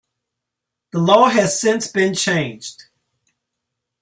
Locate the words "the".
0.93-0.97